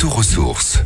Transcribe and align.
Retour 0.00 0.18
aux 0.18 0.22
sources. 0.22 0.78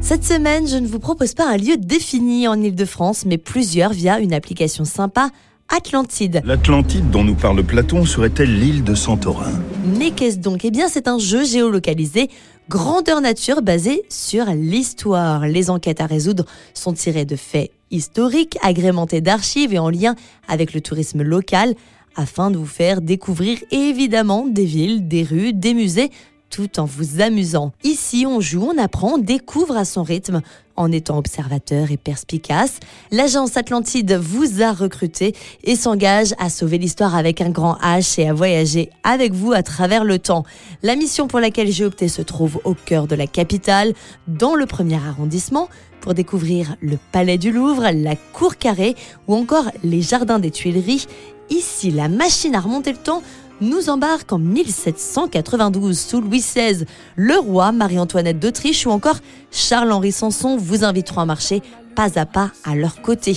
Cette 0.00 0.24
semaine, 0.24 0.66
je 0.66 0.78
ne 0.78 0.86
vous 0.86 1.00
propose 1.00 1.34
pas 1.34 1.46
un 1.46 1.58
lieu 1.58 1.76
défini 1.76 2.48
en 2.48 2.58
Ile-de-France, 2.58 3.26
mais 3.26 3.36
plusieurs 3.36 3.92
via 3.92 4.20
une 4.20 4.32
application 4.32 4.86
sympa, 4.86 5.28
Atlantide. 5.68 6.40
L'Atlantide 6.46 7.10
dont 7.10 7.24
nous 7.24 7.34
parle 7.34 7.62
Platon 7.62 8.06
serait-elle 8.06 8.58
l'île 8.58 8.84
de 8.84 8.94
Santorin 8.94 9.52
Mais 9.98 10.12
qu'est-ce 10.12 10.38
donc? 10.38 10.64
Eh 10.64 10.70
bien, 10.70 10.88
c'est 10.88 11.08
un 11.08 11.18
jeu 11.18 11.44
géolocalisé 11.44 12.30
grandeur 12.70 13.20
nature 13.20 13.60
basé 13.60 14.02
sur 14.08 14.46
l'histoire. 14.46 15.46
Les 15.46 15.68
enquêtes 15.68 16.00
à 16.00 16.06
résoudre 16.06 16.46
sont 16.72 16.94
tirées 16.94 17.26
de 17.26 17.36
faits 17.36 17.70
historiques, 17.90 18.56
agrémentés 18.62 19.20
d'archives 19.20 19.74
et 19.74 19.78
en 19.78 19.90
lien 19.90 20.14
avec 20.48 20.72
le 20.72 20.80
tourisme 20.80 21.22
local, 21.22 21.74
afin 22.16 22.50
de 22.50 22.56
vous 22.56 22.64
faire 22.64 23.02
découvrir 23.02 23.58
évidemment 23.72 24.46
des 24.46 24.64
villes, 24.64 25.06
des 25.06 25.22
rues, 25.22 25.52
des 25.52 25.74
musées, 25.74 26.10
tout 26.50 26.80
en 26.80 26.84
vous 26.84 27.20
amusant. 27.20 27.72
Ici, 27.84 28.24
on 28.26 28.40
joue, 28.40 28.68
on 28.72 28.78
apprend, 28.78 29.14
on 29.14 29.18
découvre 29.18 29.76
à 29.76 29.84
son 29.84 30.02
rythme 30.02 30.42
en 30.76 30.92
étant 30.92 31.18
observateur 31.18 31.90
et 31.90 31.96
perspicace. 31.96 32.80
L'agence 33.10 33.56
Atlantide 33.56 34.12
vous 34.12 34.62
a 34.62 34.72
recruté 34.72 35.34
et 35.64 35.76
s'engage 35.76 36.34
à 36.38 36.50
sauver 36.50 36.78
l'histoire 36.78 37.14
avec 37.16 37.40
un 37.40 37.50
grand 37.50 37.76
H 37.82 38.20
et 38.20 38.28
à 38.28 38.34
voyager 38.34 38.90
avec 39.02 39.32
vous 39.32 39.52
à 39.52 39.62
travers 39.62 40.04
le 40.04 40.18
temps. 40.18 40.44
La 40.82 40.96
mission 40.96 41.28
pour 41.28 41.40
laquelle 41.40 41.70
j'ai 41.70 41.84
opté 41.84 42.08
se 42.08 42.22
trouve 42.22 42.60
au 42.64 42.74
cœur 42.74 43.06
de 43.06 43.14
la 43.14 43.26
capitale, 43.26 43.94
dans 44.28 44.54
le 44.54 44.66
premier 44.66 44.96
arrondissement, 44.96 45.68
pour 46.00 46.14
découvrir 46.14 46.76
le 46.80 46.98
Palais 47.10 47.38
du 47.38 47.50
Louvre, 47.50 47.90
la 47.92 48.14
Cour 48.14 48.56
Carrée 48.58 48.94
ou 49.26 49.34
encore 49.34 49.70
les 49.82 50.02
Jardins 50.02 50.38
des 50.38 50.50
Tuileries. 50.50 51.06
Ici, 51.50 51.90
la 51.90 52.08
machine 52.08 52.54
à 52.54 52.60
remonter 52.60 52.92
le 52.92 52.98
temps 52.98 53.22
nous 53.60 53.88
embarque 53.88 54.32
en 54.32 54.38
1792 54.38 55.98
sous 55.98 56.20
Louis 56.20 56.40
XVI. 56.40 56.84
Le 57.16 57.38
roi, 57.38 57.72
Marie-Antoinette 57.72 58.38
d'Autriche 58.38 58.86
ou 58.86 58.90
encore 58.90 59.18
Charles-Henri 59.50 60.12
Sanson 60.12 60.56
vous 60.56 60.84
inviteront 60.84 61.22
à 61.22 61.24
marcher 61.24 61.62
pas 61.94 62.18
à 62.18 62.26
pas 62.26 62.50
à 62.64 62.74
leur 62.74 63.00
côté. 63.02 63.36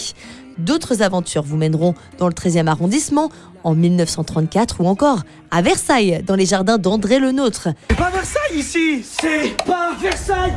D'autres 0.57 1.01
aventures 1.01 1.43
vous 1.43 1.55
mèneront 1.55 1.95
dans 2.17 2.27
le 2.27 2.33
13e 2.33 2.67
arrondissement 2.67 3.29
en 3.63 3.75
1934 3.75 4.81
ou 4.81 4.87
encore 4.87 5.23
à 5.51 5.61
Versailles, 5.61 6.21
dans 6.25 6.35
les 6.35 6.45
jardins 6.45 6.77
d'André 6.77 7.19
Le 7.19 7.31
Nôtre. 7.31 7.69
C'est 7.89 7.97
pas 7.97 8.09
Versailles 8.09 8.57
ici 8.57 9.03
C'est 9.03 9.55
pas 9.65 9.93
Versailles 9.99 10.53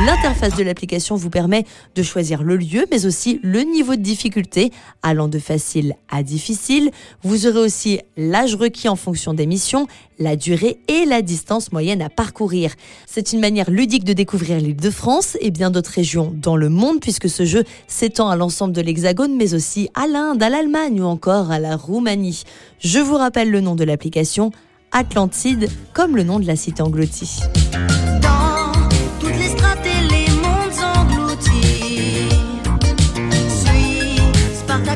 L'interface 0.00 0.56
de 0.56 0.64
l'application 0.64 1.14
vous 1.14 1.30
permet 1.30 1.64
de 1.94 2.02
choisir 2.02 2.42
le 2.42 2.56
lieu, 2.56 2.84
mais 2.90 3.06
aussi 3.06 3.38
le 3.44 3.60
niveau 3.60 3.94
de 3.94 4.02
difficulté, 4.02 4.72
allant 5.04 5.28
de 5.28 5.38
facile 5.38 5.94
à 6.10 6.24
difficile. 6.24 6.90
Vous 7.22 7.46
aurez 7.46 7.60
aussi 7.60 8.00
l'âge 8.16 8.56
requis 8.56 8.88
en 8.88 8.96
fonction 8.96 9.34
des 9.34 9.46
missions, 9.46 9.86
la 10.18 10.34
durée 10.34 10.78
et 10.88 11.04
la 11.04 11.22
distance 11.22 11.70
moyenne 11.70 12.02
à 12.02 12.08
parcourir. 12.08 12.72
C'est 13.06 13.32
une 13.32 13.38
manière 13.38 13.70
ludique 13.70 14.02
de 14.02 14.14
découvrir 14.14 14.58
l'île 14.58 14.74
de 14.74 14.90
France 14.90 15.36
et 15.40 15.52
bien 15.52 15.70
d'autres 15.70 15.92
régions 15.92 16.34
dans 16.34 16.56
le 16.56 16.68
monde, 16.68 16.98
puisque 17.00 17.28
ce 17.28 17.44
jeu 17.44 17.62
s'étend 17.86 18.28
à 18.28 18.34
l'ensemble 18.34 18.72
de 18.72 18.80
l'Hexagone, 18.80 19.36
mais 19.36 19.54
aussi 19.54 19.90
à 19.94 20.08
l'Inde, 20.08 20.42
à 20.42 20.48
l'Allemagne 20.48 21.00
ou 21.00 21.04
encore 21.04 21.52
à 21.52 21.60
la 21.60 21.76
Roumanie. 21.76 22.42
Je 22.80 22.98
vous 22.98 23.16
rappelle 23.16 23.48
le 23.48 23.60
nom 23.60 23.76
de 23.76 23.84
l'application, 23.84 24.50
Atlantide, 24.90 25.70
comme 25.92 26.16
le 26.16 26.24
nom 26.24 26.40
de 26.40 26.48
la 26.48 26.56
cité 26.56 26.82
engloutie. 26.82 27.38